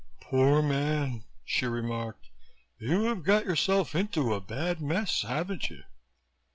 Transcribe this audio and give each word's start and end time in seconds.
"Poor 0.19 0.63
man!" 0.63 1.25
she 1.45 1.67
remarked. 1.67 2.29
"You 2.79 3.03
have 3.03 3.21
got 3.21 3.45
yourself 3.45 3.93
into 3.93 4.33
a 4.33 4.41
bad 4.41 4.81
mess, 4.81 5.21
haven't 5.21 5.69
you?" 5.69 5.83